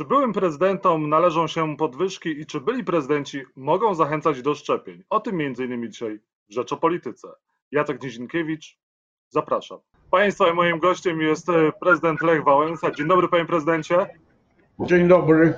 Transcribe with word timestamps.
Czy 0.00 0.04
byłym 0.04 0.32
prezydentom 0.32 1.08
należą 1.08 1.46
się 1.46 1.76
podwyżki 1.76 2.40
i 2.40 2.46
czy 2.46 2.60
byli 2.60 2.84
prezydenci 2.84 3.42
mogą 3.56 3.94
zachęcać 3.94 4.42
do 4.42 4.54
szczepień? 4.54 5.02
O 5.10 5.20
tym 5.20 5.40
m.in. 5.40 5.92
dzisiaj 5.92 6.20
w 6.50 6.54
Rzeczopolityce. 6.54 7.28
Jacek 7.72 8.02
Nizinkiewicz, 8.02 8.78
zapraszam. 9.28 9.78
Państwa 10.10 10.48
i 10.48 10.52
moim 10.52 10.78
gościem 10.78 11.20
jest 11.20 11.48
e, 11.48 11.72
prezydent 11.80 12.22
Lech 12.22 12.44
Wałęsa. 12.44 12.90
Dzień 12.90 13.08
dobry 13.08 13.28
panie 13.28 13.44
prezydencie. 13.44 14.06
Dzień 14.80 15.08
dobry. 15.08 15.54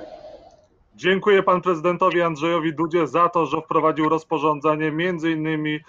Dziękuję 0.95 1.43
pan 1.43 1.61
prezydentowi 1.61 2.21
Andrzejowi 2.21 2.75
Dudzie 2.75 3.07
za 3.07 3.29
to, 3.29 3.45
że 3.45 3.61
wprowadził 3.61 4.09
rozporządzenie 4.09 4.91
między 4.91 5.31
innymi 5.31 5.75
e, 5.75 5.79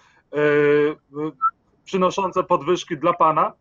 przynoszące 1.85 2.45
podwyżki 2.45 2.97
dla 2.97 3.13
pana. 3.13 3.53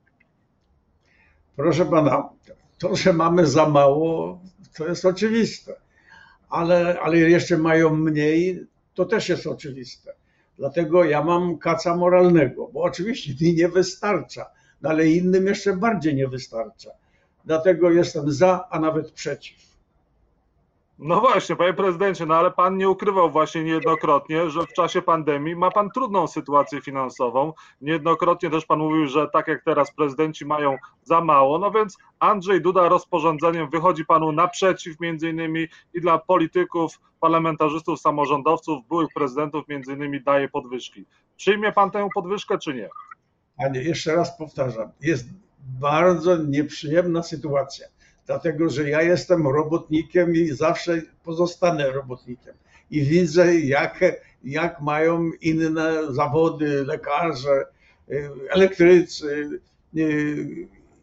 Proszę 1.56 1.86
pana, 1.86 2.30
to, 2.80 2.96
że 2.96 3.14
mamy 3.14 3.48
za 3.48 3.70
mało, 3.70 4.40
to 4.74 4.88
jest 4.88 5.06
oczywiste, 5.06 5.74
ale, 6.50 7.00
ale 7.00 7.18
jeszcze 7.18 7.58
mają 7.58 7.96
mniej, 7.96 8.66
to 8.94 9.06
też 9.06 9.30
jest 9.30 9.48
oczywiste. 9.48 10.14
Dlatego 10.58 11.04
ja 11.04 11.24
mam 11.24 11.58
kaca 11.58 11.96
moralnego, 11.96 12.70
bo 12.74 12.82
oczywiście 12.82 13.46
mi 13.46 13.54
nie 13.54 13.70
wystarcza, 13.70 14.46
no 14.82 14.90
ale 14.90 15.08
innym 15.08 15.48
jeszcze 15.48 15.76
bardziej 15.76 16.16
nie 16.16 16.28
wystarcza. 16.28 16.90
Dlatego 17.46 17.92
jestem 17.92 18.32
za, 18.32 18.68
a 18.70 18.80
nawet 18.80 19.12
przeciw. 19.12 19.73
No 21.00 21.20
właśnie, 21.20 21.56
panie 21.56 21.74
prezydencie, 21.74 22.26
no 22.26 22.36
ale 22.36 22.52
pan 22.52 22.78
nie 22.78 22.90
ukrywał 22.90 23.32
właśnie 23.32 23.64
niejednokrotnie, 23.64 24.50
że 24.50 24.62
w 24.62 24.74
czasie 24.74 25.02
pandemii 25.02 25.56
ma 25.56 25.72
pan 25.72 25.90
trudną 25.90 26.28
sytuację 26.28 26.82
finansową. 26.82 27.54
Niejednokrotnie 27.82 28.50
też 28.50 28.66
pan 28.66 28.80
mówił, 28.80 29.08
że 29.08 29.28
tak 29.34 29.48
jak 29.48 29.64
teraz 29.64 29.96
prezydenci 29.96 30.46
mają 30.46 30.78
za 31.04 31.22
mało, 31.22 31.60
no 31.60 31.72
więc 31.72 31.98
Andrzej 32.20 32.62
Duda 32.62 32.90
rozporządzeniem 32.90 33.70
wychodzi 33.70 34.06
panu 34.06 34.32
naprzeciw 34.32 35.00
między 35.00 35.30
innymi 35.30 35.68
i 35.94 36.02
dla 36.02 36.18
polityków, 36.18 37.00
parlamentarzystów, 37.20 38.00
samorządowców, 38.00 38.88
byłych 38.88 39.10
prezydentów 39.16 39.68
między 39.68 39.94
innymi 39.94 40.24
daje 40.24 40.50
podwyżki. 40.50 41.06
Przyjmie 41.38 41.72
pan 41.72 41.92
tę 41.92 42.08
podwyżkę 42.16 42.58
czy 42.58 42.74
nie? 42.74 42.90
Panie, 43.58 43.82
jeszcze 43.82 44.16
raz 44.16 44.38
powtarzam, 44.38 44.92
jest 45.02 45.26
bardzo 45.80 46.38
nieprzyjemna 46.38 47.24
sytuacja 47.24 47.88
dlatego 48.26 48.70
że 48.70 48.90
ja 48.90 49.02
jestem 49.02 49.48
robotnikiem 49.48 50.36
i 50.36 50.48
zawsze 50.48 51.02
pozostanę 51.24 51.92
robotnikiem. 51.92 52.54
I 52.92 53.02
widzę, 53.02 53.56
jak, 53.56 54.00
jak 54.44 54.82
mają 54.82 55.32
inne 55.42 56.14
zawody, 56.14 56.86
lekarze, 56.86 57.66
elektrycy 58.50 59.50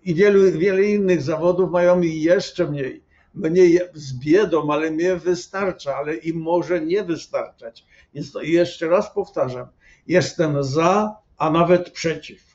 i 0.04 0.14
wielu, 0.14 0.58
wiele 0.58 0.82
innych 0.82 1.22
zawodów 1.22 1.70
mają 1.70 2.00
jeszcze 2.00 2.70
mniej. 2.70 3.02
Mnie 3.34 3.62
z 3.94 4.18
biedą, 4.18 4.72
ale 4.72 4.90
mnie 4.90 5.16
wystarcza, 5.16 5.96
ale 5.96 6.14
im 6.14 6.36
może 6.36 6.80
nie 6.80 7.04
wystarczać. 7.04 7.84
Więc 8.14 8.32
to 8.32 8.42
jeszcze 8.42 8.88
raz 8.88 9.14
powtarzam, 9.14 9.66
jestem 10.06 10.64
za, 10.64 11.16
a 11.38 11.50
nawet 11.50 11.90
przeciw. 11.90 12.49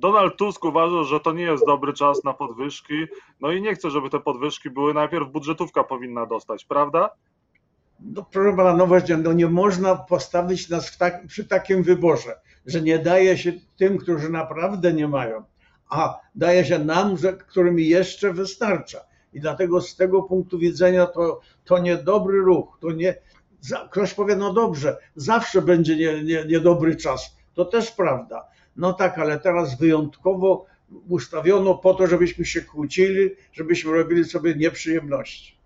Donald 0.00 0.36
Tusk 0.36 0.64
uważa, 0.64 1.02
że 1.02 1.20
to 1.20 1.32
nie 1.32 1.42
jest 1.42 1.66
dobry 1.66 1.92
czas 1.92 2.24
na 2.24 2.34
podwyżki, 2.34 2.94
no 3.40 3.52
i 3.52 3.62
nie 3.62 3.74
chce, 3.74 3.90
żeby 3.90 4.10
te 4.10 4.20
podwyżki 4.20 4.70
były. 4.70 4.94
Najpierw 4.94 5.30
budżetówka 5.30 5.84
powinna 5.84 6.26
dostać, 6.26 6.64
prawda? 6.64 7.10
No 8.00 8.26
proszę 8.32 8.56
pana, 8.56 8.76
no 8.76 8.86
właśnie, 8.86 9.16
no 9.16 9.32
nie 9.32 9.46
można 9.46 9.96
postawić 9.96 10.68
nas 10.68 10.98
tak, 10.98 11.26
przy 11.26 11.44
takim 11.44 11.82
wyborze, 11.82 12.40
że 12.66 12.80
nie 12.80 12.98
daje 12.98 13.38
się 13.38 13.52
tym, 13.76 13.98
którzy 13.98 14.30
naprawdę 14.30 14.92
nie 14.92 15.08
mają, 15.08 15.44
a 15.88 16.18
daje 16.34 16.64
się 16.64 16.78
nam, 16.78 17.16
że, 17.16 17.32
którym 17.32 17.78
jeszcze 17.78 18.32
wystarcza. 18.32 18.98
I 19.32 19.40
dlatego 19.40 19.80
z 19.80 19.96
tego 19.96 20.22
punktu 20.22 20.58
widzenia 20.58 21.06
to, 21.06 21.40
to 21.64 21.78
niedobry 21.78 22.38
ruch, 22.38 22.78
to 22.80 22.92
nie, 22.92 23.14
ktoś 23.90 24.14
powie, 24.14 24.36
no 24.36 24.52
dobrze, 24.52 24.96
zawsze 25.16 25.62
będzie 25.62 25.96
niedobry 26.48 26.90
nie, 26.90 26.96
nie, 26.96 27.02
czas. 27.02 27.36
To 27.54 27.64
też 27.64 27.90
prawda, 27.90 28.48
no 28.80 28.92
tak, 28.92 29.18
ale 29.18 29.40
teraz 29.40 29.78
wyjątkowo 29.78 30.66
ustawiono 31.08 31.74
po 31.74 31.94
to, 31.94 32.06
żebyśmy 32.06 32.44
się 32.44 32.62
kłócili, 32.62 33.30
żebyśmy 33.52 33.92
robili 33.92 34.24
sobie 34.24 34.54
nieprzyjemności. 34.54 35.60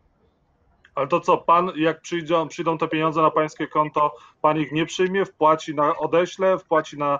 Ale 0.94 1.08
to 1.08 1.20
co, 1.20 1.36
pan, 1.36 1.72
jak 1.76 2.00
przyjdą, 2.00 2.48
przyjdą 2.48 2.78
te 2.78 2.88
pieniądze 2.88 3.22
na 3.22 3.30
pańskie 3.30 3.66
konto, 3.66 4.14
pan 4.40 4.58
ich 4.58 4.72
nie 4.72 4.86
przyjmie, 4.86 5.24
wpłaci 5.24 5.74
na 5.74 5.96
odeśle, 5.96 6.58
wpłaci 6.58 6.98
na 6.98 7.18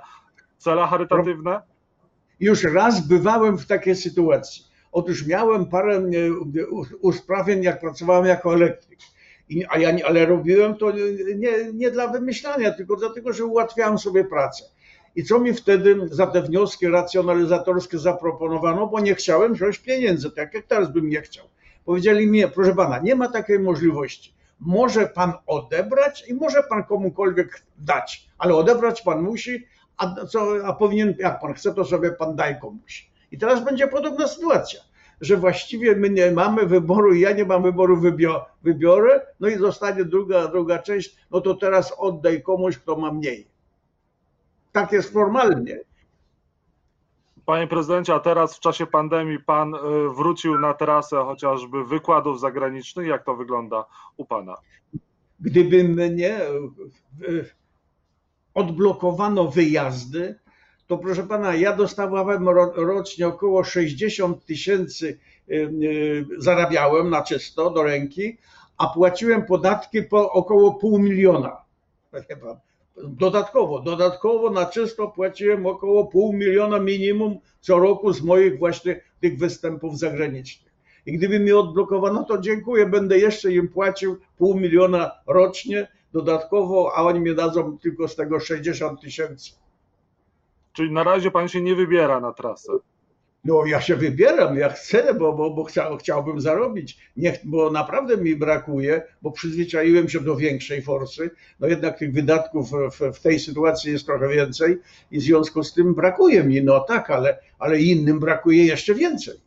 cele 0.58 0.86
charytatywne? 0.86 1.62
Już 2.40 2.64
raz 2.64 3.08
bywałem 3.08 3.58
w 3.58 3.66
takiej 3.66 3.96
sytuacji. 3.96 4.64
Otóż 4.92 5.26
miałem 5.26 5.66
parę 5.66 5.96
e, 5.96 6.10
usprawień, 7.00 7.62
jak 7.62 7.80
pracowałem 7.80 8.26
jako 8.26 8.54
elektryk. 8.54 8.98
I, 9.48 9.64
a 9.68 9.78
ja, 9.78 10.06
ale 10.06 10.26
robiłem 10.26 10.76
to 10.76 10.92
nie, 11.36 11.72
nie 11.74 11.90
dla 11.90 12.08
wymyślania, 12.08 12.70
tylko 12.70 12.96
dlatego, 12.96 13.32
że 13.32 13.44
ułatwiałem 13.44 13.98
sobie 13.98 14.24
pracę. 14.24 14.64
I 15.16 15.24
co 15.24 15.38
mi 15.38 15.54
wtedy 15.54 16.08
za 16.10 16.26
te 16.26 16.42
wnioski 16.42 16.88
racjonalizatorskie 16.88 17.98
zaproponowano, 17.98 18.86
bo 18.86 19.00
nie 19.00 19.14
chciałem 19.14 19.54
wziąć 19.54 19.78
pieniędzy, 19.78 20.30
tak 20.30 20.54
jak 20.54 20.66
teraz 20.66 20.92
bym 20.92 21.08
nie 21.08 21.20
chciał. 21.20 21.46
Powiedzieli 21.84 22.26
mi, 22.26 22.48
proszę 22.54 22.74
pana, 22.74 22.98
nie 22.98 23.14
ma 23.14 23.28
takiej 23.28 23.58
możliwości. 23.58 24.34
Może 24.60 25.06
pan 25.06 25.32
odebrać 25.46 26.28
i 26.28 26.34
może 26.34 26.62
pan 26.62 26.84
komukolwiek 26.84 27.62
dać, 27.78 28.28
ale 28.38 28.54
odebrać 28.54 29.02
pan 29.02 29.22
musi, 29.22 29.66
a, 29.96 30.26
co, 30.26 30.66
a 30.66 30.72
powinien, 30.72 31.14
jak 31.18 31.40
pan 31.40 31.54
chce, 31.54 31.74
to 31.74 31.84
sobie 31.84 32.10
pan 32.10 32.36
daj 32.36 32.60
komuś. 32.60 33.10
I 33.32 33.38
teraz 33.38 33.64
będzie 33.64 33.88
podobna 33.88 34.28
sytuacja, 34.28 34.80
że 35.20 35.36
właściwie 35.36 35.96
my 35.96 36.10
nie 36.10 36.30
mamy 36.30 36.66
wyboru, 36.66 37.14
ja 37.14 37.32
nie 37.32 37.44
mam 37.44 37.62
wyboru, 37.62 38.00
wybiorę, 38.62 39.26
no 39.40 39.48
i 39.48 39.58
zostanie 39.58 40.04
druga, 40.04 40.48
druga 40.48 40.78
część, 40.78 41.16
no 41.30 41.40
to 41.40 41.54
teraz 41.54 41.92
oddaj 41.98 42.42
komuś, 42.42 42.78
kto 42.78 42.96
ma 42.96 43.12
mniej 43.12 43.53
tak 44.74 44.92
jest 44.92 45.12
formalnie. 45.12 45.80
Panie 47.46 47.66
prezydencie, 47.66 48.14
a 48.14 48.20
teraz 48.20 48.56
w 48.56 48.60
czasie 48.60 48.86
pandemii 48.86 49.38
pan 49.38 49.74
y, 49.74 49.78
wrócił 50.16 50.58
na 50.58 50.74
trasę 50.74 51.16
chociażby 51.16 51.84
wykładów 51.84 52.40
zagranicznych. 52.40 53.06
Jak 53.06 53.24
to 53.24 53.36
wygląda 53.36 53.84
u 54.16 54.24
pana? 54.24 54.54
Gdyby 55.40 55.84
mnie 55.84 56.40
odblokowano 58.54 59.48
wyjazdy, 59.48 60.38
to 60.86 60.98
proszę 60.98 61.22
pana, 61.22 61.54
ja 61.54 61.76
dostawałem 61.76 62.48
rocznie 62.74 63.26
około 63.26 63.64
60 63.64 64.44
tysięcy, 64.44 65.18
y, 65.48 65.54
y, 65.54 66.26
zarabiałem 66.38 67.10
na 67.10 67.22
czysto 67.22 67.70
do 67.70 67.82
ręki, 67.82 68.38
a 68.78 68.86
płaciłem 68.86 69.46
podatki 69.46 70.02
po 70.02 70.32
około 70.32 70.74
pół 70.74 70.98
miliona. 70.98 71.56
Dodatkowo, 72.96 73.80
dodatkowo 73.80 74.50
na 74.50 74.66
czysto 74.66 75.08
płaciłem 75.08 75.66
około 75.66 76.06
pół 76.06 76.32
miliona 76.32 76.78
minimum 76.78 77.38
co 77.60 77.78
roku 77.78 78.12
z 78.12 78.22
moich 78.22 78.58
właśnie 78.58 79.00
tych 79.20 79.38
występów 79.38 79.98
zagranicznych. 79.98 80.72
I 81.06 81.12
gdyby 81.12 81.40
mi 81.40 81.52
odblokowano, 81.52 82.24
to 82.24 82.38
dziękuję, 82.38 82.86
będę 82.86 83.18
jeszcze 83.18 83.52
im 83.52 83.68
płacił 83.68 84.18
pół 84.38 84.54
miliona 84.54 85.10
rocznie 85.26 85.88
dodatkowo, 86.12 86.92
a 86.96 87.02
oni 87.02 87.20
mi 87.20 87.34
dadzą 87.34 87.78
tylko 87.78 88.08
z 88.08 88.16
tego 88.16 88.40
60 88.40 89.00
tysięcy. 89.00 89.52
Czyli 90.72 90.92
na 90.92 91.02
razie 91.02 91.30
pan 91.30 91.48
się 91.48 91.60
nie 91.60 91.74
wybiera 91.74 92.20
na 92.20 92.32
trasę. 92.32 92.72
No 93.44 93.66
ja 93.66 93.80
się 93.80 93.96
wybieram, 93.96 94.58
ja 94.58 94.68
chcę, 94.68 95.14
bo, 95.14 95.32
bo, 95.32 95.50
bo 95.50 95.64
chciał, 95.64 95.96
chciałbym 95.96 96.40
zarobić, 96.40 96.98
Nie, 97.16 97.38
bo 97.44 97.70
naprawdę 97.70 98.16
mi 98.16 98.36
brakuje, 98.36 99.02
bo 99.22 99.30
przyzwyczaiłem 99.30 100.08
się 100.08 100.20
do 100.20 100.36
większej 100.36 100.82
forsy, 100.82 101.30
no 101.60 101.68
jednak 101.68 101.98
tych 101.98 102.12
wydatków 102.12 102.70
w, 102.70 103.12
w 103.14 103.20
tej 103.20 103.40
sytuacji 103.40 103.92
jest 103.92 104.06
trochę 104.06 104.28
więcej 104.28 104.78
i 105.10 105.18
w 105.18 105.22
związku 105.22 105.64
z 105.64 105.74
tym 105.74 105.94
brakuje 105.94 106.44
mi, 106.44 106.62
no 106.62 106.80
tak, 106.80 107.10
ale, 107.10 107.38
ale 107.58 107.80
innym 107.80 108.20
brakuje 108.20 108.64
jeszcze 108.64 108.94
więcej. 108.94 109.43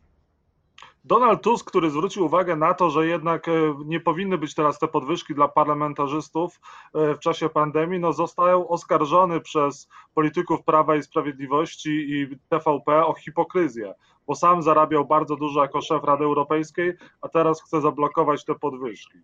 Donald 1.08 1.42
Tusk, 1.42 1.66
który 1.66 1.90
zwrócił 1.90 2.24
uwagę 2.24 2.56
na 2.56 2.74
to, 2.74 2.90
że 2.90 3.06
jednak 3.06 3.48
e, 3.48 3.52
nie 3.84 4.00
powinny 4.00 4.38
być 4.38 4.54
teraz 4.54 4.78
te 4.78 4.88
podwyżki 4.88 5.34
dla 5.34 5.48
parlamentarzystów 5.48 6.60
e, 6.94 7.14
w 7.14 7.18
czasie 7.18 7.48
pandemii, 7.48 8.00
no 8.00 8.12
został 8.12 8.72
oskarżony 8.72 9.40
przez 9.40 9.88
polityków 10.14 10.62
Prawa 10.62 10.96
i 10.96 11.02
Sprawiedliwości 11.02 11.90
i 11.90 12.38
TVP 12.48 13.06
o 13.06 13.14
hipokryzję, 13.14 13.94
bo 14.26 14.34
sam 14.34 14.62
zarabiał 14.62 15.04
bardzo 15.06 15.36
dużo 15.36 15.62
jako 15.62 15.80
szef 15.80 16.04
Rady 16.04 16.24
Europejskiej, 16.24 16.92
a 17.20 17.28
teraz 17.28 17.62
chce 17.62 17.80
zablokować 17.80 18.44
te 18.44 18.54
podwyżki. 18.54 19.18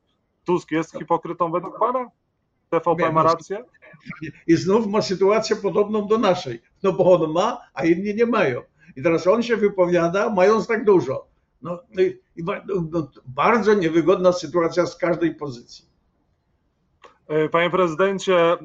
Tusk 0.45 0.71
jest 0.71 0.99
hipokrytą 0.99 1.51
według 1.51 1.79
pana? 1.79 2.11
TVP 2.71 3.13
ma 3.13 3.23
rację? 3.23 3.65
I 4.47 4.57
znów 4.57 4.87
ma 4.87 5.03
sytuację 5.03 5.57
podobną 5.57 6.07
do 6.07 6.19
naszej, 6.19 6.63
no 6.83 6.93
bo 6.93 7.13
on 7.13 7.33
ma, 7.33 7.59
a 7.75 7.85
inni 7.85 8.15
nie 8.15 8.27
mają. 8.27 8.63
I 8.97 9.03
teraz 9.03 9.27
on 9.27 9.43
się 9.43 9.57
wypowiada, 9.57 10.31
mając 10.31 10.67
tak 10.67 10.85
dużo. 10.85 11.34
No, 11.65 11.79
no, 12.37 12.55
no, 12.93 13.09
bardzo 13.27 13.75
niewygodna 13.75 14.33
sytuacja 14.33 14.87
z 14.87 14.97
każdej 14.97 15.35
pozycji. 15.35 15.85
E, 17.29 17.49
panie 17.49 17.71
prezydencie, 17.71 18.53
e, 18.53 18.57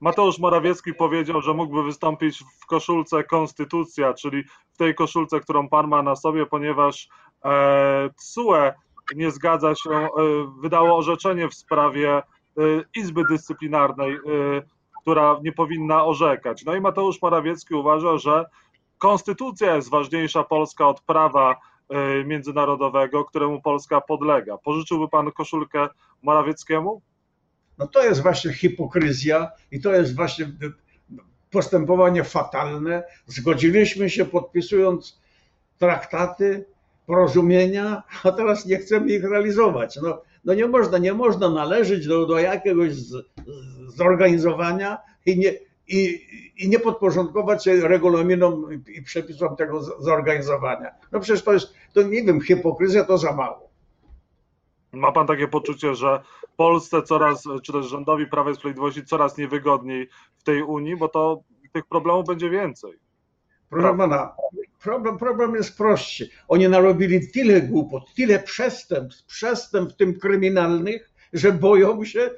Mateusz 0.00 0.38
Morawiecki 0.38 0.94
powiedział, 0.94 1.42
że 1.42 1.54
mógłby 1.54 1.82
wystąpić 1.82 2.44
w 2.60 2.66
koszulce 2.66 3.24
Konstytucja, 3.24 4.14
czyli 4.14 4.44
w 4.72 4.76
tej 4.76 4.94
koszulce, 4.94 5.40
którą 5.40 5.68
pan 5.68 5.88
ma 5.88 6.02
na 6.02 6.16
sobie, 6.16 6.46
ponieważ 6.46 7.08
TSUE 8.16 8.72
nie 9.16 9.30
zgadza 9.30 9.74
się, 9.74 9.90
e, 9.90 10.08
wydało 10.60 10.96
orzeczenie 10.96 11.48
w 11.48 11.54
sprawie 11.54 12.16
e, 12.16 12.22
Izby 12.96 13.22
Dyscyplinarnej, 13.30 14.18
która 15.02 15.38
nie 15.42 15.52
powinna 15.52 16.04
orzekać. 16.04 16.64
No 16.64 16.74
i 16.74 16.80
Mateusz 16.80 17.22
Morawiecki 17.22 17.74
uważa, 17.74 18.18
że 18.18 18.44
konstytucja 18.98 19.76
jest 19.76 19.90
ważniejsza 19.90 20.44
Polska 20.44 20.88
od 20.88 21.00
prawa 21.00 21.56
międzynarodowego, 22.24 23.24
któremu 23.24 23.62
Polska 23.62 24.00
podlega. 24.00 24.58
Pożyczyłby 24.58 25.08
pan 25.08 25.32
koszulkę 25.32 25.88
Morawieckiemu? 26.22 27.02
No 27.78 27.86
to 27.86 28.04
jest 28.04 28.22
właśnie 28.22 28.52
hipokryzja 28.52 29.50
i 29.70 29.80
to 29.80 29.94
jest 29.94 30.16
właśnie 30.16 30.46
postępowanie 31.50 32.24
fatalne. 32.24 33.04
Zgodziliśmy 33.26 34.10
się 34.10 34.24
podpisując 34.24 35.20
traktaty, 35.78 36.64
porozumienia, 37.06 38.02
a 38.24 38.32
teraz 38.32 38.66
nie 38.66 38.76
chcemy 38.76 39.12
ich 39.12 39.24
realizować. 39.24 39.98
No, 40.02 40.22
no 40.44 40.54
nie 40.54 40.66
można, 40.66 40.98
nie 40.98 41.12
można 41.12 41.50
należeć 41.50 42.06
do, 42.06 42.26
do 42.26 42.38
jakiegoś 42.38 42.92
z, 42.92 43.26
zorganizowania 43.86 44.98
i 45.26 45.38
nie, 45.38 45.52
i, 45.88 46.26
i 46.56 46.68
nie 46.68 46.78
podporządkować 46.78 47.64
się 47.64 47.88
regulaminom 47.88 48.68
i 48.88 49.02
przepisom 49.02 49.56
tego 49.56 49.82
zorganizowania. 49.82 50.90
No 51.12 51.20
przecież 51.20 51.44
to 51.44 51.52
jest, 51.52 51.74
to 51.92 52.02
nie 52.02 52.22
wiem, 52.22 52.40
hipokryzja 52.40 53.04
to 53.04 53.18
za 53.18 53.32
mało. 53.32 53.70
Ma 54.92 55.12
pan 55.12 55.26
takie 55.26 55.48
poczucie, 55.48 55.94
że 55.94 56.20
Polsce 56.56 57.02
coraz, 57.02 57.44
czy 57.62 57.72
też 57.72 57.86
rządowi 57.86 58.26
Prawa 58.26 58.50
i 58.50 58.54
Sprawiedliwości 58.54 59.04
coraz 59.04 59.38
niewygodniej 59.38 60.08
w 60.38 60.42
tej 60.42 60.62
Unii, 60.62 60.96
bo 60.96 61.08
to 61.08 61.42
tych 61.72 61.86
problemów 61.86 62.26
będzie 62.26 62.50
więcej. 62.50 62.92
Proszę 63.70 63.96
pana, 63.96 64.32
problem, 64.82 65.18
problem 65.18 65.54
jest 65.54 65.76
prostszy. 65.76 66.30
Oni 66.48 66.68
narobili 66.68 67.30
tyle 67.32 67.60
głupot, 67.60 68.14
tyle 68.16 68.38
przestępstw, 68.38 69.26
przestępstw 69.26 69.94
w 69.94 69.98
tym 69.98 70.20
kryminalnych, 70.20 71.10
że 71.32 71.52
boją 71.52 72.04
się 72.04 72.30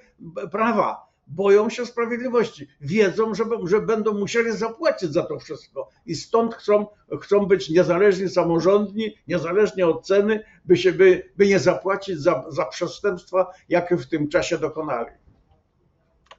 prawa 0.51 1.06
boją 1.27 1.71
się 1.71 1.87
sprawiedliwości. 1.87 2.69
Wiedzą, 2.81 3.35
że, 3.35 3.45
że 3.65 3.81
będą 3.81 4.15
musieli 4.15 4.53
zapłacić 4.53 5.13
za 5.13 5.23
to 5.23 5.39
wszystko. 5.39 5.89
I 6.07 6.15
stąd 6.15 6.55
chcą, 6.55 6.87
chcą 7.21 7.47
być 7.47 7.71
niezależni, 7.71 8.29
samorządni, 8.29 9.15
niezależnie 9.29 9.87
od 9.87 10.07
ceny, 10.07 10.45
by, 10.65 10.77
się, 10.77 10.93
by, 10.93 11.33
by 11.37 11.47
nie 11.47 11.59
zapłacić 11.59 12.19
za, 12.19 12.45
za 12.49 12.65
przestępstwa, 12.65 13.47
jakie 13.69 13.97
w 13.97 14.09
tym 14.09 14.29
czasie 14.29 14.59
dokonali. 14.59 15.11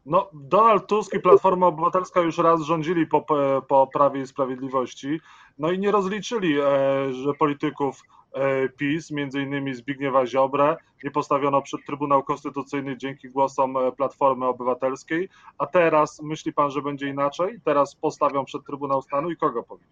No, 0.05 0.29
Donald 0.33 0.87
Tusk 0.87 1.13
i 1.13 1.19
Platforma 1.19 1.67
Obywatelska 1.67 2.19
już 2.19 2.37
raz 2.37 2.61
rządzili 2.61 3.07
po, 3.07 3.25
po 3.67 3.87
Prawie 3.87 4.21
i 4.21 4.27
Sprawiedliwości, 4.27 5.19
no 5.57 5.71
i 5.71 5.79
nie 5.79 5.91
rozliczyli, 5.91 6.59
e, 6.59 6.63
że 7.13 7.33
polityków 7.33 8.03
PiS, 8.77 9.11
między 9.11 9.41
innymi 9.41 9.75
Zbigniewa 9.75 10.25
Ziobrę, 10.25 10.77
nie 11.03 11.11
postawiono 11.11 11.61
przed 11.61 11.85
Trybunał 11.85 12.23
Konstytucyjny 12.23 12.97
dzięki 12.97 13.29
głosom 13.29 13.77
e, 13.77 13.91
Platformy 13.91 14.45
Obywatelskiej, 14.45 15.29
a 15.57 15.65
teraz 15.65 16.21
myśli 16.21 16.53
pan, 16.53 16.71
że 16.71 16.81
będzie 16.81 17.07
inaczej? 17.07 17.59
Teraz 17.65 17.95
postawią 17.95 18.45
przed 18.45 18.65
Trybunał 18.65 19.01
Stanu 19.01 19.31
i 19.31 19.37
kogo 19.37 19.63
powinien? 19.63 19.91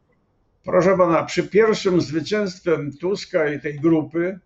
Proszę 0.63 0.97
pana, 0.97 1.23
przy 1.23 1.49
pierwszym 1.49 2.01
zwycięstwie 2.01 2.77
Tuska 2.99 3.49
i 3.49 3.59
tej 3.59 3.79
grupy, 3.79 4.39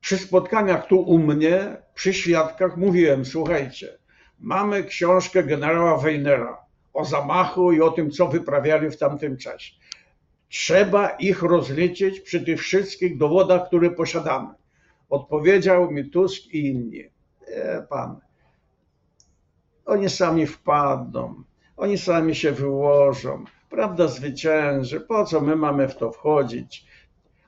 przy 0.00 0.18
spotkaniach 0.18 0.86
tu 0.86 1.00
u 1.00 1.18
mnie, 1.18 1.76
przy 1.94 2.14
świadkach 2.14 2.76
mówiłem, 2.76 3.24
słuchajcie, 3.24 3.98
mamy 4.40 4.84
książkę 4.84 5.44
generała 5.44 5.98
Weinera 5.98 6.58
o 6.94 7.04
zamachu 7.04 7.72
i 7.72 7.80
o 7.80 7.90
tym, 7.90 8.10
co 8.10 8.28
wyprawiali 8.28 8.90
w 8.90 8.98
tamtym 8.98 9.36
czasie. 9.36 9.74
Trzeba 10.48 11.08
ich 11.08 11.42
rozliczyć 11.42 12.20
przy 12.20 12.40
tych 12.40 12.60
wszystkich 12.60 13.18
dowodach, 13.18 13.66
które 13.66 13.90
posiadamy. 13.90 14.48
Odpowiedział 15.10 15.90
mi 15.90 16.10
Tusk 16.10 16.46
i 16.46 16.66
inni. 16.66 17.04
E, 17.46 17.82
pan, 17.82 18.20
oni 19.86 20.10
sami 20.10 20.46
wpadną, 20.46 21.42
oni 21.76 21.98
sami 21.98 22.34
się 22.34 22.52
wyłożą, 22.52 23.44
prawda 23.70 24.08
zwycięży, 24.08 25.00
po 25.00 25.24
co 25.24 25.40
my 25.40 25.56
mamy 25.56 25.88
w 25.88 25.96
to 25.96 26.12
wchodzić? 26.12 26.86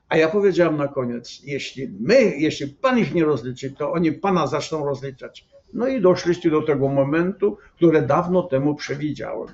A 0.09 0.17
ja 0.17 0.29
powiedziałem 0.29 0.77
na 0.77 0.87
koniec, 0.87 1.41
jeśli 1.43 1.89
my, 1.99 2.37
jeśli 2.37 2.67
pan 2.67 2.99
ich 2.99 3.13
nie 3.13 3.25
rozliczy, 3.25 3.71
to 3.71 3.91
oni 3.91 4.11
pana 4.11 4.47
zaczną 4.47 4.85
rozliczać. 4.85 5.47
No 5.73 5.87
i 5.87 6.01
doszliście 6.01 6.49
do 6.49 6.61
tego 6.61 6.87
momentu, 6.87 7.57
które 7.75 8.01
dawno 8.01 8.43
temu 8.43 8.75
przewidziałem. 8.75 9.47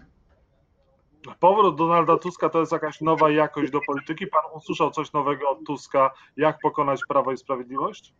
Powrót 1.39 1.77
Donalda 1.77 2.17
Tuska 2.17 2.49
to 2.49 2.59
jest 2.59 2.71
jakaś 2.71 3.01
nowa 3.01 3.31
jakość 3.31 3.71
do 3.71 3.79
polityki. 3.87 4.27
Pan 4.27 4.41
usłyszał 4.55 4.91
coś 4.91 5.13
nowego 5.13 5.49
od 5.49 5.65
Tuska, 5.65 6.11
jak 6.37 6.59
pokonać 6.59 7.01
Prawo 7.09 7.31
i 7.31 7.37
Sprawiedliwość? 7.37 8.13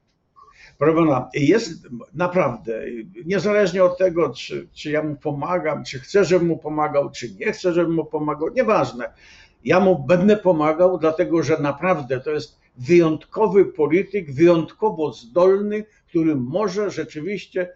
Proszę 0.78 0.96
pana, 0.96 1.30
jest 1.34 1.88
naprawdę, 2.14 2.82
niezależnie 3.26 3.84
od 3.84 3.98
tego, 3.98 4.30
czy, 4.30 4.68
czy 4.74 4.92
ja 4.92 5.04
mu 5.04 5.16
pomagam, 5.16 5.84
czy 5.84 6.00
chcę, 6.00 6.26
żebym 6.26 6.48
mu 6.48 6.58
pomagał, 6.58 7.12
czy 7.12 7.36
nie 7.36 7.52
chcę, 7.52 7.74
żebym 7.74 7.94
mu 7.94 8.06
pomagał, 8.06 8.50
nieważne. 8.50 9.14
Ja 9.64 9.80
mu 9.80 10.00
będę 10.00 10.38
pomagał, 10.38 10.98
dlatego 10.98 11.44
że 11.44 11.58
naprawdę 11.60 12.20
to 12.20 12.32
jest 12.32 12.60
wyjątkowy 12.78 13.66
polityk, 13.66 14.34
wyjątkowo 14.34 15.14
zdolny, 15.14 15.86
który 16.08 16.36
może 16.36 16.92
rzeczywiście 16.92 17.74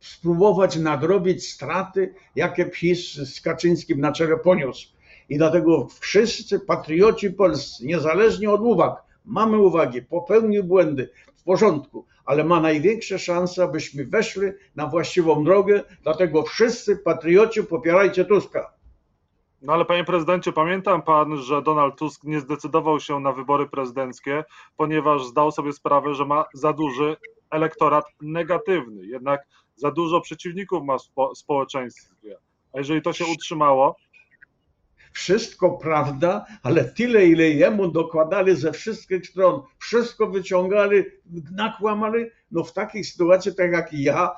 spróbować 0.00 0.76
nadrobić 0.76 1.50
straty, 1.50 2.14
jakie 2.36 2.64
PiS 2.64 3.12
z 3.12 3.40
Kaczyńskim 3.40 4.00
na 4.00 4.12
czele 4.12 4.36
poniósł. 4.36 4.88
I 5.28 5.38
dlatego 5.38 5.88
wszyscy 6.00 6.60
patrioci 6.60 7.30
polscy, 7.30 7.86
niezależnie 7.86 8.50
od 8.50 8.60
uwag, 8.60 9.02
mamy 9.24 9.58
uwagi, 9.58 10.02
popełnił 10.02 10.64
błędy, 10.64 11.10
w 11.36 11.42
porządku, 11.42 12.06
ale 12.24 12.44
ma 12.44 12.60
największe 12.60 13.18
szanse, 13.18 13.62
abyśmy 13.62 14.04
weszli 14.04 14.46
na 14.76 14.86
właściwą 14.86 15.44
drogę, 15.44 15.82
dlatego 16.02 16.42
wszyscy 16.42 16.96
patrioci 16.96 17.62
popierajcie 17.64 18.24
Tuska. 18.24 18.72
No 19.62 19.72
ale 19.72 19.84
panie 19.84 20.04
prezydencie, 20.04 20.52
pamiętam 20.52 21.02
pan, 21.02 21.36
że 21.36 21.62
Donald 21.62 21.96
Tusk 21.96 22.24
nie 22.24 22.40
zdecydował 22.40 23.00
się 23.00 23.20
na 23.20 23.32
wybory 23.32 23.68
prezydenckie, 23.68 24.44
ponieważ 24.76 25.24
zdał 25.26 25.52
sobie 25.52 25.72
sprawę, 25.72 26.14
że 26.14 26.24
ma 26.24 26.44
za 26.54 26.72
duży 26.72 27.16
elektorat 27.50 28.04
negatywny. 28.20 29.06
Jednak 29.06 29.46
za 29.80 29.90
dużo 29.90 30.20
przeciwników 30.20 30.84
ma 30.84 30.96
w 30.98 31.38
społeczeństwie. 31.38 32.36
A 32.72 32.78
jeżeli 32.78 33.02
to 33.02 33.12
się 33.12 33.24
utrzymało, 33.26 33.96
wszystko 35.12 35.70
prawda, 35.70 36.46
ale 36.62 36.84
tyle, 36.84 37.26
ile 37.26 37.50
jemu 37.50 37.88
dokładali 37.88 38.56
ze 38.56 38.72
wszystkich 38.72 39.26
stron, 39.26 39.62
wszystko 39.78 40.26
wyciągali, 40.26 41.04
nakłamali, 41.52 42.24
no 42.50 42.64
w 42.64 42.72
takiej 42.72 43.04
sytuacji, 43.04 43.54
tak 43.54 43.72
jak 43.72 43.92
ja, 43.92 44.30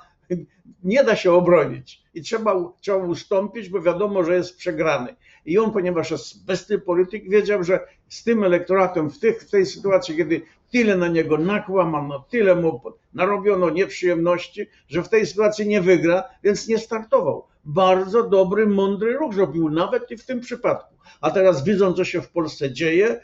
nie 0.85 1.05
da 1.05 1.17
się 1.17 1.33
obronić 1.33 2.03
i 2.15 2.23
trzeba, 2.23 2.55
trzeba 2.81 2.99
ustąpić, 2.99 3.69
bo 3.69 3.81
wiadomo, 3.81 4.25
że 4.25 4.35
jest 4.35 4.57
przegrany. 4.57 5.17
I 5.47 5.59
on, 5.59 5.73
ponieważ 5.73 6.11
jest 6.11 6.47
bystry 6.47 6.79
polityk, 6.79 7.31
wiedział, 7.31 7.65
że 7.65 7.81
z 8.09 8.25
tym 8.25 8.45
elektoratem 8.45 9.11
w, 9.11 9.19
tych, 9.19 9.43
w 9.43 9.51
tej 9.51 9.67
sytuacji, 9.67 10.17
kiedy 10.17 10.43
tyle 10.73 10.97
na 10.97 11.09
niego 11.09 11.39
nakłamano, 11.39 12.25
tyle 12.31 12.55
mu 12.55 12.81
narobiono 13.15 13.71
nieprzyjemności, 13.71 14.67
że 14.89 15.03
w 15.03 15.09
tej 15.09 15.27
sytuacji 15.27 15.69
nie 15.69 15.81
wygra, 15.81 16.25
więc 16.45 16.69
nie 16.69 16.79
startował. 16.79 17.47
Bardzo 17.65 18.23
dobry, 18.23 18.67
mądry 18.67 19.13
ruch 19.13 19.35
zrobił, 19.35 19.71
nawet 19.71 20.11
i 20.11 20.17
w 20.17 20.27
tym 20.27 20.41
przypadku. 20.41 20.95
A 21.21 21.31
teraz 21.31 21.65
widząc, 21.65 21.97
co 21.97 22.05
się 22.05 22.23
w 22.23 22.31
Polsce 22.31 22.73
dzieje, 22.73 23.21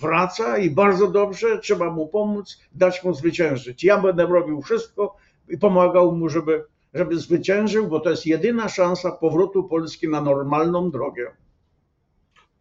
wraca 0.00 0.58
i 0.58 0.70
bardzo 0.70 1.06
dobrze, 1.08 1.58
trzeba 1.58 1.90
mu 1.90 2.08
pomóc, 2.08 2.58
dać 2.72 3.04
mu 3.04 3.14
zwyciężyć. 3.14 3.84
Ja 3.84 3.98
będę 3.98 4.26
robił 4.26 4.62
wszystko 4.62 5.16
i 5.48 5.58
pomagał 5.58 6.12
mu, 6.12 6.28
żeby, 6.28 6.64
żeby 6.94 7.16
zwyciężył, 7.16 7.88
bo 7.88 8.00
to 8.00 8.10
jest 8.10 8.26
jedyna 8.26 8.68
szansa 8.68 9.12
powrotu 9.12 9.64
Polski 9.64 10.08
na 10.08 10.20
normalną 10.20 10.90
drogę. 10.90 11.30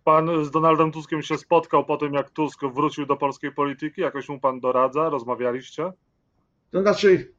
Pan 0.07 0.45
z 0.45 0.51
Donaldem 0.51 0.91
Tuskiem 0.91 1.21
się 1.21 1.37
spotkał 1.37 1.85
po 1.85 1.97
tym, 1.97 2.13
jak 2.13 2.29
Tusk 2.29 2.61
wrócił 2.65 3.05
do 3.05 3.17
polskiej 3.17 3.51
polityki? 3.51 4.01
Jakoś 4.01 4.29
mu 4.29 4.39
pan 4.39 4.59
doradza? 4.59 5.09
Rozmawialiście? 5.09 5.91
To 6.71 6.81
znaczy, 6.81 7.33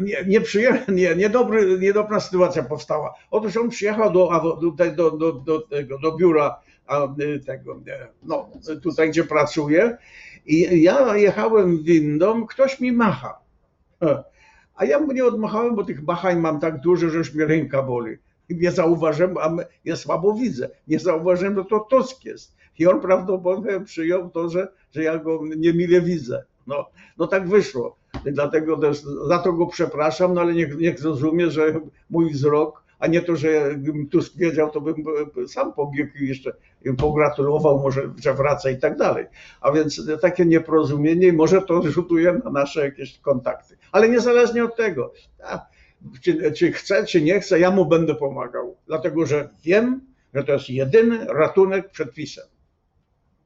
nie, 0.00 0.24
nie, 0.26 0.40
nie, 0.88 1.16
niedobry, 1.16 1.78
niedobra 1.78 2.20
sytuacja 2.20 2.62
powstała. 2.62 3.14
Otóż 3.30 3.56
on 3.56 3.68
przyjechał 3.68 4.12
do, 4.12 4.28
do, 4.60 5.10
do, 5.10 5.30
do, 5.30 5.98
do 6.02 6.16
biura 6.16 6.60
tego, 7.46 7.80
no, 8.22 8.50
tutaj 8.82 9.10
gdzie 9.10 9.24
pracuję 9.24 9.96
i 10.46 10.82
ja 10.82 11.16
jechałem 11.16 11.82
windą, 11.82 12.46
ktoś 12.46 12.80
mi 12.80 12.92
macha. 12.92 13.38
A 14.74 14.84
ja 14.84 15.00
mu 15.00 15.12
nie 15.12 15.24
odmachałem, 15.24 15.74
bo 15.74 15.84
tych 15.84 16.02
machań 16.02 16.40
mam 16.40 16.60
tak 16.60 16.80
dużo, 16.80 17.10
że 17.10 17.18
już 17.18 17.34
mnie 17.34 17.46
ręka 17.46 17.82
boli 17.82 18.16
nie 18.50 18.70
zauważyłem, 18.70 19.38
a 19.38 19.56
ja 19.84 19.96
słabo 19.96 20.34
widzę, 20.34 20.68
nie 20.88 20.98
zauważyłem, 20.98 21.56
że 21.56 21.64
to 21.64 21.80
Tusk 21.80 22.24
jest. 22.24 22.56
I 22.78 22.86
on 22.86 23.00
prawdopodobnie 23.00 23.80
przyjął 23.80 24.30
to, 24.30 24.48
że, 24.48 24.68
że 24.92 25.02
ja 25.02 25.18
go 25.18 25.40
niemile 25.56 26.00
widzę. 26.00 26.44
No, 26.66 26.90
no 27.18 27.26
tak 27.26 27.48
wyszło. 27.48 27.96
Dlatego 28.24 28.76
też, 28.76 29.02
za 29.28 29.38
to 29.38 29.52
go 29.52 29.66
przepraszam, 29.66 30.34
no 30.34 30.40
ale 30.40 30.54
niech, 30.54 30.78
niech 30.78 31.00
zrozumie, 31.00 31.50
że 31.50 31.80
mój 32.10 32.30
wzrok 32.30 32.82
a 33.00 33.06
nie 33.06 33.22
to, 33.22 33.36
że 33.36 33.74
gdybym 33.74 34.08
Tusk 34.08 34.36
wiedział, 34.36 34.70
to 34.70 34.80
bym 34.80 35.04
sam 35.48 35.72
pobiegł 35.72 36.18
i 36.18 36.28
jeszcze 36.28 36.52
pogratulował, 36.98 37.78
może, 37.78 38.02
że 38.22 38.34
wraca 38.34 38.70
i 38.70 38.78
tak 38.78 38.96
dalej. 38.96 39.26
A 39.60 39.72
więc 39.72 40.02
takie 40.22 40.46
nieporozumienie 40.46 41.32
może 41.32 41.62
to 41.62 41.82
rzutuje 41.82 42.40
na 42.44 42.50
nasze 42.50 42.84
jakieś 42.84 43.18
kontakty. 43.18 43.76
Ale 43.92 44.08
niezależnie 44.08 44.64
od 44.64 44.76
tego, 44.76 45.12
czy, 46.22 46.52
czy 46.52 46.72
chce, 46.72 47.06
czy 47.06 47.22
nie 47.22 47.40
chce, 47.40 47.60
ja 47.60 47.70
mu 47.70 47.86
będę 47.86 48.14
pomagał, 48.14 48.76
dlatego 48.86 49.26
że 49.26 49.48
wiem, 49.64 50.00
że 50.34 50.44
to 50.44 50.52
jest 50.52 50.70
jedyny 50.70 51.24
ratunek 51.24 51.90
przed 51.90 52.14
PiSem. 52.14 52.44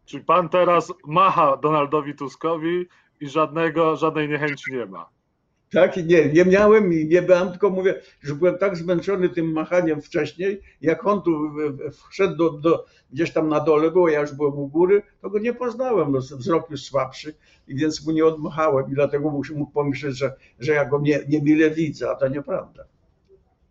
Czyli 0.04 0.24
pan 0.24 0.48
teraz 0.48 0.92
macha 1.06 1.56
Donaldowi 1.56 2.14
Tuskowi 2.14 2.86
i 3.20 3.28
żadnego, 3.28 3.96
żadnej 3.96 4.28
niechęci 4.28 4.72
nie 4.72 4.86
ma. 4.86 5.13
Tak, 5.74 5.96
nie, 5.96 6.32
nie 6.32 6.44
miałem 6.44 6.92
i 6.92 7.06
nie 7.06 7.22
byłem, 7.22 7.50
tylko 7.50 7.70
mówię, 7.70 8.00
że 8.22 8.34
byłem 8.34 8.58
tak 8.58 8.76
zmęczony 8.76 9.28
tym 9.28 9.52
machaniem 9.52 10.02
wcześniej, 10.02 10.60
jak 10.80 11.06
on 11.06 11.22
tu 11.22 11.50
wszedł 12.10 12.36
do, 12.36 12.50
do, 12.50 12.84
gdzieś 13.12 13.32
tam 13.32 13.48
na 13.48 13.60
dole, 13.60 13.90
bo 13.90 14.08
ja 14.08 14.20
już 14.20 14.32
byłem 14.32 14.54
u 14.54 14.68
góry, 14.68 15.02
to 15.22 15.30
go 15.30 15.38
nie 15.38 15.54
poznałem, 15.54 16.12
no, 16.12 16.18
wzrok 16.18 16.70
już 16.70 16.82
słabszy, 16.82 17.34
i 17.68 17.74
więc 17.74 18.06
mu 18.06 18.12
nie 18.12 18.26
odmachałem 18.26 18.90
i 18.90 18.94
dlatego 18.94 19.30
mógł 19.30 19.72
pomyśleć, 19.72 20.18
że, 20.18 20.34
że 20.58 20.72
ja 20.72 20.84
go 20.84 21.00
nie, 21.00 21.20
nie 21.28 21.42
mile 21.42 21.70
widzę, 21.70 22.10
a 22.10 22.14
to 22.14 22.28
nieprawda. 22.28 22.84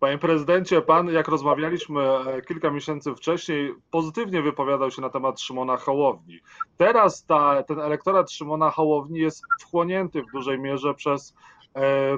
Panie 0.04 0.18
prezydencie, 0.18 0.82
pan, 0.82 1.08
jak 1.08 1.28
rozmawialiśmy 1.28 2.02
e, 2.02 2.42
kilka 2.42 2.72
miesięcy 2.72 3.16
wcześniej, 3.16 3.74
pozytywnie 3.92 4.42
wypowiadał 4.42 4.92
się 4.92 5.02
na 5.02 5.10
temat 5.10 5.42
Szymona 5.42 5.78
Hołowni. 5.78 6.40
Teraz 6.78 7.26
ta, 7.26 7.64
ten 7.64 7.80
elektorat 7.80 8.32
Szymona 8.32 8.70
Hołowni 8.70 9.20
jest 9.20 9.44
wchłonięty 9.62 10.22
w 10.22 10.32
dużej 10.34 10.60
mierze 10.60 10.94
przez 10.94 11.34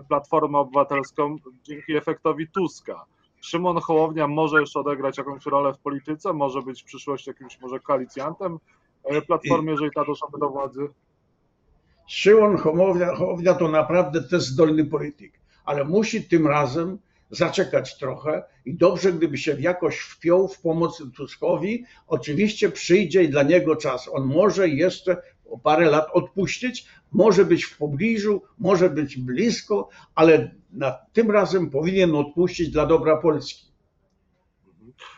Platformę 0.08 0.58
Obywatelską 0.58 1.38
dzięki 1.64 1.96
efektowi 1.96 2.48
Tuska. 2.48 3.06
Szymon 3.42 3.80
Hołownia 3.80 4.28
może 4.28 4.60
jeszcze 4.60 4.80
odegrać 4.80 5.18
jakąś 5.18 5.46
rolę 5.46 5.74
w 5.74 5.78
polityce, 5.78 6.34
może 6.34 6.62
być 6.62 6.82
w 6.82 6.86
przyszłości 6.86 7.30
jakimś 7.30 7.62
może 7.62 7.80
koalicjantem 7.80 8.60
e, 9.04 9.22
Platformy, 9.22 9.72
jeżeli 9.72 9.92
ta 9.96 10.06
doszłaby 10.06 10.40
do 10.40 10.50
władzy? 10.50 10.88
Szymon 12.08 12.58
Hołownia, 12.58 13.16
Hołownia 13.16 13.54
to 13.54 13.68
naprawdę 13.68 14.24
też 14.24 14.44
zdolny 14.44 14.86
polityk, 14.86 15.34
ale 15.66 15.84
musi 15.84 16.24
tym 16.24 16.48
razem 16.48 16.98
zaczekać 17.30 17.98
trochę 17.98 18.44
i 18.66 18.74
dobrze, 18.74 19.14
gdyby 19.14 19.38
się 19.38 19.58
jakoś 19.60 20.00
wpiął 20.00 20.48
w 20.48 20.62
pomoc 20.62 21.04
Tuskowi. 21.16 21.86
Oczywiście 22.08 22.70
przyjdzie 22.70 23.28
dla 23.28 23.44
niego 23.44 23.76
czas. 23.76 24.10
On 24.14 24.26
może 24.26 24.70
jeszcze 24.70 25.22
o 25.50 25.58
parę 25.58 25.90
lat 25.90 26.08
odpuścić, 26.14 26.88
może 27.12 27.46
być 27.46 27.64
w 27.66 27.78
pobliżu, 27.78 28.42
może 28.60 28.90
być 28.90 29.18
blisko, 29.18 29.90
ale 30.16 30.52
na, 30.74 30.98
tym 31.14 31.32
razem 31.32 31.70
powinien 31.70 32.16
odpuścić 32.16 32.70
dla 32.70 32.86
dobra 32.86 33.18
Polski. 33.18 33.66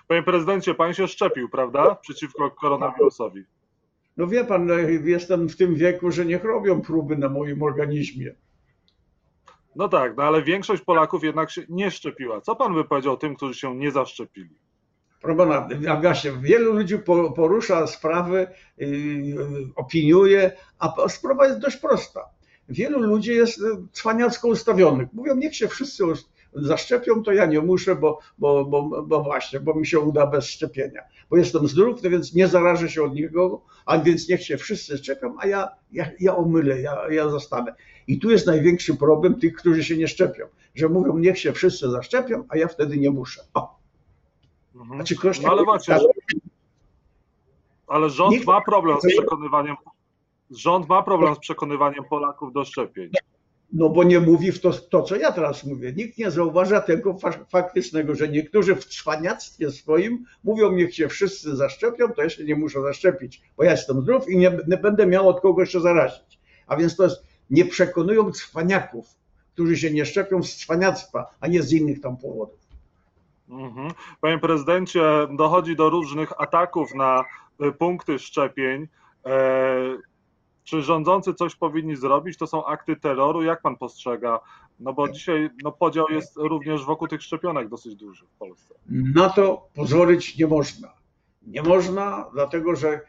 Panie 0.08 0.24
prezydencie, 0.24 0.74
pan 0.74 0.94
się 0.94 1.08
szczepił, 1.08 1.50
prawda? 1.50 1.96
Przeciwko 1.96 2.52
koronawirusowi. 2.52 3.44
No 4.18 4.28
wie 4.28 4.44
pan, 4.46 4.70
jestem 5.04 5.50
w 5.50 5.58
tym 5.58 5.76
wieku, 5.76 6.12
że 6.12 6.26
niech 6.26 6.44
robią 6.44 6.82
próby 6.82 7.18
na 7.18 7.30
moim 7.30 7.64
organizmie. 7.64 8.36
No 9.76 9.90
tak, 9.90 10.18
no 10.18 10.24
ale 10.24 10.44
większość 10.44 10.82
Polaków 10.84 11.24
jednak 11.24 11.52
się 11.52 11.62
nie 11.70 11.92
szczepiła. 11.92 12.42
Co 12.42 12.56
pan 12.56 12.74
by 12.74 12.84
powiedział 12.84 13.18
tym, 13.18 13.36
którzy 13.36 13.54
się 13.54 13.76
nie 13.76 13.92
zaszczepili? 13.92 14.56
Pana, 15.36 15.70
właśnie, 16.02 16.32
wielu 16.32 16.74
ludzi 16.74 17.00
porusza 17.36 17.88
sprawy, 17.88 18.48
yy, 18.78 18.88
opiniuje, 19.76 20.52
a 20.80 21.10
sprawa 21.10 21.48
jest 21.48 21.60
dość 21.60 21.78
prosta. 21.78 22.30
Wielu 22.70 23.00
ludzi 23.00 23.36
jest 23.36 23.62
cwaniacko 23.92 24.48
ustawionych. 24.48 25.08
Mówią, 25.14 25.36
niech 25.36 25.56
się 25.56 25.68
wszyscy 25.68 26.04
zaszczepią, 26.54 27.24
to 27.24 27.32
ja 27.32 27.46
nie 27.46 27.62
muszę, 27.62 27.96
bo, 27.96 28.20
bo, 28.38 28.66
bo, 28.66 29.04
bo 29.04 29.24
właśnie, 29.24 29.60
bo 29.60 29.74
mi 29.74 29.88
się 29.88 30.00
uda 30.00 30.28
bez 30.28 30.46
szczepienia. 30.46 31.02
Bo 31.30 31.38
jestem 31.38 31.68
zdrów, 31.68 32.02
więc 32.02 32.34
nie 32.34 32.48
zarażę 32.48 32.90
się 32.90 33.04
od 33.04 33.14
nikogo, 33.14 33.62
a 33.86 33.98
więc 33.98 34.30
niech 34.30 34.44
się 34.44 34.58
wszyscy 34.58 34.98
szczepią, 34.98 35.36
a 35.40 35.48
ja, 35.48 35.70
ja, 35.92 36.12
ja 36.20 36.36
omylę, 36.36 36.82
ja, 36.82 36.98
ja 37.10 37.30
zostanę. 37.30 37.76
I 38.08 38.20
tu 38.20 38.32
jest 38.32 38.48
największy 38.48 38.96
problem 38.96 39.40
tych, 39.40 39.56
którzy 39.56 39.84
się 39.84 39.98
nie 39.98 40.08
szczepią, 40.08 40.46
że 40.76 40.90
mówią, 40.90 41.18
niech 41.18 41.40
się 41.40 41.54
wszyscy 41.54 41.90
zaszczepią, 41.90 42.44
a 42.50 42.58
ja 42.58 42.68
wtedy 42.68 42.98
nie 42.98 43.12
muszę. 43.12 43.42
O. 43.54 43.77
Mhm. 44.82 45.06
Znaczy, 45.06 45.16
no 45.44 45.50
ale 45.50 45.64
właśnie, 45.64 45.98
ale 47.88 48.10
rząd 48.10 48.46
ma 48.46 48.62
problem 48.62 48.98
z 49.02 49.14
przekonywaniem 49.14 49.76
rząd 50.50 50.90
ma 50.90 51.04
problem 51.04 51.36
z 51.36 51.40
przekonywaniem 51.40 52.04
Polaków 52.04 52.54
do 52.54 52.66
szczepień. 52.66 53.10
No 53.74 53.90
bo 53.90 54.04
nie 54.04 54.20
mówi 54.20 54.52
w 54.52 54.62
to, 54.62 54.74
to, 54.74 55.04
co 55.04 55.16
ja 55.16 55.32
teraz 55.32 55.64
mówię. 55.64 55.94
Nikt 55.94 56.18
nie 56.18 56.32
zauważa 56.32 56.82
tego 56.82 57.18
faktycznego, 57.50 58.16
że 58.16 58.30
niektórzy 58.30 58.76
w 58.76 58.86
cwaniactwie 58.86 59.72
swoim 59.72 60.26
mówią, 60.44 60.72
niech 60.72 60.96
się 60.96 61.08
wszyscy 61.08 61.56
zaszczepią, 61.56 62.08
to 62.10 62.24
ja 62.24 62.30
się 62.30 62.44
nie 62.44 62.56
muszę 62.56 62.82
zaszczepić, 62.82 63.42
bo 63.58 63.64
ja 63.64 63.72
jestem 63.72 64.02
zdrów 64.02 64.30
i 64.30 64.38
nie, 64.38 64.58
nie 64.68 64.78
będę 64.78 65.08
miał 65.08 65.30
od 65.30 65.42
kogoś 65.42 65.72
się 65.72 65.80
zarazić. 65.80 66.40
A 66.68 66.78
więc 66.78 66.96
to 66.96 67.04
jest, 67.04 67.24
nie 67.50 67.66
przekonują 67.66 68.32
cwaniaków, 68.32 69.08
którzy 69.54 69.78
się 69.78 69.92
nie 69.92 70.06
szczepią 70.06 70.44
z 70.44 70.56
cwaniactwa, 70.56 71.26
a 71.40 71.48
nie 71.48 71.64
z 71.64 71.74
innych 71.74 72.02
tam 72.02 72.18
powodów. 72.18 72.67
Mhm. 73.50 73.92
Panie 74.22 74.40
prezydencie, 74.40 75.02
dochodzi 75.30 75.76
do 75.76 75.90
różnych 75.90 76.42
ataków 76.42 76.96
na 76.96 77.24
y, 77.66 77.72
punkty 77.72 78.20
szczepień. 78.20 78.88
E, 79.26 79.98
czy 80.64 80.82
rządzący 80.82 81.34
coś 81.34 81.56
powinni 81.56 81.96
zrobić? 81.96 82.38
To 82.38 82.48
są 82.48 82.66
akty 82.66 82.96
terroru. 82.96 83.44
Jak 83.44 83.62
pan 83.62 83.78
postrzega? 83.78 84.40
No 84.80 84.94
bo 84.94 85.10
dzisiaj 85.10 85.50
no, 85.64 85.72
podział 85.72 86.06
jest 86.10 86.38
również 86.38 86.86
wokół 86.86 87.08
tych 87.08 87.24
szczepionek 87.24 87.70
dosyć 87.70 87.96
duży 87.96 88.26
w 88.26 88.38
Polsce. 88.38 88.76
Na 88.90 89.30
to 89.30 89.68
pozwolić 89.76 90.38
nie 90.38 90.48
można. 90.48 90.94
Nie 91.42 91.64
można, 91.64 92.30
dlatego 92.34 92.76
że 92.76 93.02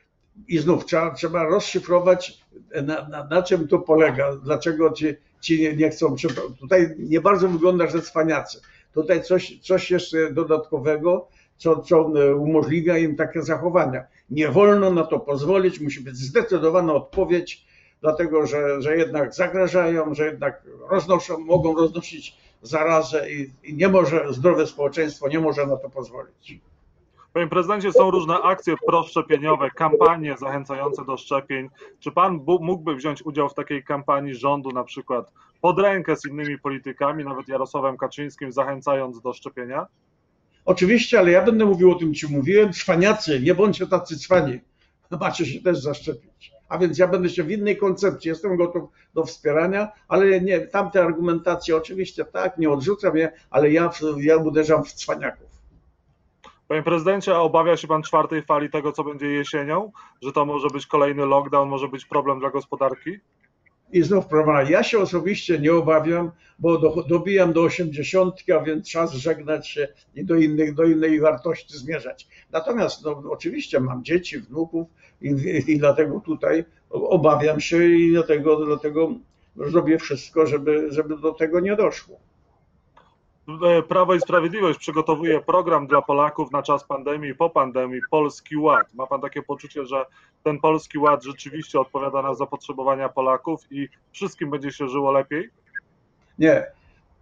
i 0.49 0.59
znów 0.59 0.85
trzeba, 0.85 1.11
trzeba 1.11 1.45
rozszyfrować, 1.45 2.45
na, 2.83 3.09
na, 3.09 3.25
na 3.25 3.43
czym 3.43 3.69
to 3.69 3.79
polega, 3.79 4.37
dlaczego 4.37 4.93
ci, 4.93 5.07
ci 5.41 5.61
nie, 5.61 5.77
nie 5.77 5.91
chcą. 5.91 6.17
Tutaj 6.61 6.95
nie 6.99 7.21
bardzo 7.21 7.49
wygląda, 7.49 7.87
że 7.87 8.03
cwaniacy. 8.03 8.61
Tutaj 8.99 9.23
coś, 9.23 9.59
coś 9.63 9.91
jeszcze 9.91 10.33
dodatkowego, 10.33 11.29
co, 11.57 11.83
co 11.83 12.03
umożliwia 12.37 12.99
im 12.99 13.17
takie 13.17 13.43
zachowania. 13.43 14.05
Nie 14.31 14.49
wolno 14.49 14.91
na 14.91 15.05
to 15.05 15.21
pozwolić, 15.21 15.81
musi 15.81 16.01
być 16.01 16.17
zdecydowana 16.17 16.93
odpowiedź, 16.93 17.67
dlatego 18.01 18.47
że, 18.47 18.83
że 18.83 18.97
jednak 18.97 19.35
zagrażają, 19.35 20.15
że 20.15 20.25
jednak 20.27 20.63
roznoszą, 20.91 21.39
mogą 21.39 21.77
roznosić 21.77 22.37
zarazę 22.63 23.31
i, 23.31 23.51
i 23.65 23.75
nie 23.75 23.89
może, 23.89 24.27
zdrowe 24.31 24.67
społeczeństwo 24.67 25.29
nie 25.29 25.41
może 25.41 25.67
na 25.67 25.77
to 25.77 25.91
pozwolić. 25.91 26.61
Panie 27.33 27.47
prezydencie, 27.47 27.93
są 27.93 28.11
różne 28.11 28.35
akcje 28.43 28.75
proszczepieniowe, 28.87 29.71
kampanie 29.71 30.37
zachęcające 30.37 31.05
do 31.05 31.17
szczepień. 31.17 31.69
Czy 32.01 32.13
pan 32.13 32.41
mógłby 32.61 32.95
wziąć 32.95 33.23
udział 33.23 33.49
w 33.49 33.55
takiej 33.55 33.85
kampanii 33.85 34.35
rządu, 34.35 34.71
na 34.71 34.85
przykład 34.85 35.33
pod 35.61 35.79
rękę 35.79 36.17
z 36.17 36.27
innymi 36.27 36.59
politykami, 36.59 37.25
nawet 37.25 37.49
Jarosławem 37.49 37.97
Kaczyńskim, 37.97 38.53
zachęcając 38.53 39.21
do 39.21 39.33
szczepienia? 39.33 39.87
Oczywiście, 40.65 41.19
ale 41.19 41.31
ja 41.31 41.43
będę 41.43 41.65
mówił 41.65 41.91
o 41.91 41.95
tym, 41.95 42.15
ci 42.15 42.27
mówiłem. 42.27 42.73
Cwaniacy, 42.73 43.41
nie 43.41 43.55
bądźcie 43.55 43.87
tacy 43.87 44.19
cwani. 44.19 44.61
Macie 45.21 45.47
się 45.47 45.61
też 45.61 45.79
zaszczepić. 45.79 46.53
A 46.69 46.79
więc 46.79 46.99
ja 46.99 47.09
będę 47.09 47.29
się 47.29 47.43
w 47.43 47.51
innej 47.51 47.77
koncepcji, 47.77 48.29
jestem 48.29 48.57
gotów 48.57 48.91
do 49.15 49.25
wspierania, 49.25 49.89
ale 50.09 50.41
nie, 50.41 50.61
tamte 50.61 51.03
argumentacje 51.03 51.77
oczywiście 51.77 52.25
tak, 52.25 52.59
nie 52.59 52.71
odrzucam 52.71 53.17
je, 53.17 53.33
ale 53.51 53.71
ja, 53.71 53.91
ja 54.17 54.37
uderzam 54.37 54.85
w 54.85 54.93
cwaniaków. 54.93 55.49
Panie 56.69 56.83
prezydencie, 56.83 57.35
a 57.35 57.39
obawia 57.39 57.77
się 57.77 57.89
pan 57.89 58.03
czwartej 58.03 58.43
fali 58.43 58.71
tego, 58.71 58.93
co 58.93 59.05
będzie 59.05 59.27
jesienią? 59.27 59.93
Że 60.23 60.33
to 60.33 60.45
może 60.45 60.69
być 60.69 60.87
kolejny 60.87 61.27
lockdown, 61.27 61.69
może 61.69 61.89
być 61.89 62.05
problem 62.05 62.41
dla 62.41 62.51
gospodarki? 62.51 63.19
I 63.93 64.03
znów 64.03 64.27
problem. 64.27 64.71
Ja 64.71 64.83
się 64.83 64.99
osobiście 64.99 65.59
nie 65.59 65.73
obawiam, 65.73 66.31
bo 66.59 66.79
do, 66.79 67.05
dobijam 67.09 67.53
do 67.53 67.63
80, 67.63 68.35
a 68.57 68.61
więc 68.61 68.91
czas 68.91 69.13
żegnać 69.13 69.69
się 69.69 69.89
i 70.15 70.25
do, 70.25 70.35
innych, 70.35 70.75
do 70.75 70.85
innej 70.85 71.21
wartości 71.21 71.79
zmierzać. 71.79 72.29
Natomiast 72.53 73.05
no, 73.05 73.23
oczywiście 73.31 73.81
mam 73.81 74.05
dzieci, 74.05 74.39
wnuków 74.39 74.89
i, 75.23 75.29
i, 75.29 75.73
i 75.73 75.79
dlatego 75.79 76.21
tutaj 76.21 76.65
obawiam 76.91 77.61
się 77.61 77.87
i 77.87 78.13
dlatego, 78.13 78.67
dlatego 78.67 79.15
zrobię 79.57 79.99
wszystko, 79.99 80.47
żeby, 80.47 80.87
żeby 80.91 81.19
do 81.19 81.33
tego 81.33 81.61
nie 81.61 81.77
doszło. 81.77 82.21
E, 83.49 83.83
Prawo 83.83 84.15
i 84.15 84.21
Sprawiedliwość 84.21 84.79
przygotowuje 84.79 85.41
program 85.41 85.87
dla 85.87 86.03
Polaków 86.03 86.53
na 86.53 86.63
czas 86.63 86.85
pandemii 86.85 87.31
i 87.31 87.35
po 87.35 87.51
pandemii, 87.51 88.01
Polski 88.11 88.57
Ład. 88.57 88.95
Ma 88.95 89.07
Pan 89.07 89.21
takie 89.21 89.43
poczucie, 89.43 89.87
że 89.87 90.07
ten 90.43 90.61
Polski 90.61 90.99
Ład 90.99 91.25
rzeczywiście 91.25 91.81
odpowiada 91.81 92.23
na 92.23 92.35
zapotrzebowania 92.35 93.09
Polaków 93.09 93.61
i 93.71 93.89
wszystkim 94.13 94.51
będzie 94.51 94.73
się 94.73 94.89
żyło 94.89 95.13
lepiej? 95.13 95.51
Nie. 96.39 96.78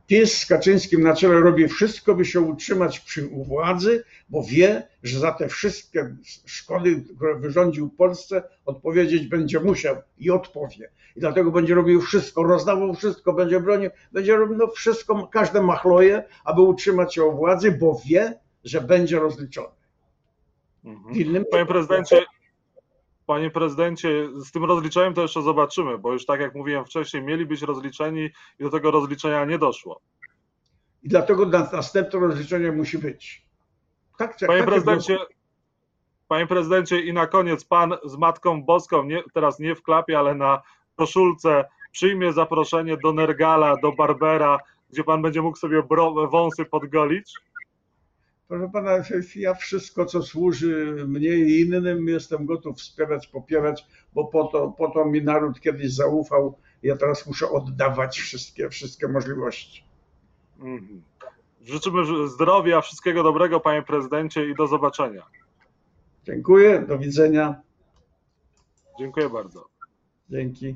PiS 0.07 0.39
z 0.39 0.47
Kaczyńskim 0.47 1.03
na 1.03 1.15
czele 1.15 1.41
robi 1.41 1.69
wszystko, 1.69 2.15
by 2.15 2.25
się 2.25 2.41
utrzymać 2.41 3.01
przy 3.01 3.29
władzy, 3.29 4.05
bo 4.29 4.43
wie, 4.43 4.89
że 5.03 5.19
za 5.19 5.33
te 5.33 5.49
wszystkie 5.49 6.17
szkody, 6.47 7.05
które 7.17 7.35
wyrządził 7.35 7.91
Polsce, 7.91 8.43
odpowiedzieć 8.67 9.27
będzie 9.27 9.61
musiał 9.61 9.97
i 10.19 10.31
odpowie. 10.31 10.91
I 11.17 11.21
dlatego 11.21 11.51
będzie 11.51 11.75
robił 11.75 12.01
wszystko, 12.01 12.43
rozdawał 12.43 12.95
wszystko, 12.95 13.33
będzie 13.33 13.61
bronił, 13.61 13.91
będzie 14.13 14.37
robił 14.37 14.57
no 14.57 14.67
wszystko, 14.67 15.27
każde 15.27 15.63
machloje, 15.63 16.25
aby 16.45 16.61
utrzymać 16.61 17.15
się 17.15 17.25
u 17.25 17.37
władzy, 17.37 17.73
bo 17.73 18.01
wie, 18.07 18.39
że 18.65 18.81
będzie 18.81 19.19
rozliczony. 19.19 19.75
Mhm. 20.85 21.17
Innym 21.17 21.45
Panie 21.51 21.67
prezydencie, 21.67 22.25
panie 23.27 23.51
prezydencie, 23.51 24.29
z 24.35 24.51
tym 24.53 24.65
rozliczeniem 24.65 25.15
to 25.15 25.23
jeszcze 25.23 25.43
zobaczymy, 25.43 25.99
bo 25.99 26.13
już 26.13 26.27
tak 26.27 26.41
jak 26.41 26.55
mówiłem 26.55 26.85
wcześniej, 26.85 27.23
mieli 27.23 27.47
być 27.47 27.63
rozliczeni 27.63 28.31
i 28.61 28.65
do 28.65 28.71
tego 28.71 28.91
rozliczenia 28.91 29.45
nie 29.45 29.59
doszło. 29.59 30.01
I 31.03 31.09
dlatego 31.09 31.47
na- 31.47 31.71
następne 31.73 32.21
rozliczenie 32.21 32.73
musi 32.73 32.99
być. 32.99 33.47
Tak, 34.19 34.39
tak, 34.39 34.49
Panie 34.49 34.61
tak 34.61 34.69
prezydencie, 34.69 35.19
panie 36.29 36.47
prezydencie 36.47 37.01
i 37.01 37.13
na 37.13 37.27
koniec 37.27 37.65
pan 37.65 37.95
z 38.05 38.17
Matką 38.17 38.63
Boską, 38.63 39.05
nie, 39.05 39.23
teraz 39.35 39.59
nie 39.59 39.75
w 39.75 39.83
klapie, 39.83 40.19
ale 40.19 40.35
na 40.35 40.63
koszulce 40.97 41.65
przyjmie 41.93 42.33
zaproszenie 42.33 42.97
do 42.97 43.13
Nergala, 43.13 43.77
do 43.83 43.93
Barbera, 43.93 44.59
gdzie 44.91 45.05
pan 45.05 45.23
będzie 45.23 45.43
mógł 45.43 45.59
sobie 45.59 45.83
wąsy 46.31 46.65
podgolić. 46.65 47.35
Proszę 48.49 48.71
pana, 48.73 49.03
ja 49.37 49.55
wszystko, 49.55 50.07
co 50.07 50.23
służy 50.23 51.05
mnie 51.09 51.35
i 51.37 51.61
innym, 51.61 52.09
jestem 52.09 52.47
gotów 52.47 52.79
wspierać, 52.79 53.27
popierać, 53.27 53.87
bo 54.15 54.25
po 54.25 54.45
to, 54.45 54.69
po 54.79 54.91
to 54.91 55.05
mi 55.05 55.23
naród 55.23 55.61
kiedyś 55.61 55.95
zaufał. 55.95 56.59
Ja 56.83 56.97
teraz 56.97 57.27
muszę 57.27 57.51
oddawać 57.51 58.19
wszystkie, 58.19 58.69
wszystkie 58.69 59.09
możliwości. 59.09 59.85
Mhm. 60.59 61.03
Życzymy 61.63 62.29
zdrowia, 62.29 62.81
wszystkiego 62.81 63.23
dobrego, 63.23 63.61
panie 63.61 63.83
prezydencie, 63.83 64.51
i 64.51 64.55
do 64.55 64.67
zobaczenia. 64.67 65.23
Dziękuję, 66.25 66.85
do 66.89 66.99
widzenia. 66.99 67.61
Dziękuję 68.99 69.31
bardzo. 69.31 69.69
Dzięki. 70.31 70.75